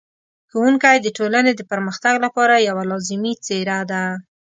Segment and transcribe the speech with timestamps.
[0.51, 4.03] ښوونکی د ټولنې د پرمختګ لپاره یوه لازمي څېره ده.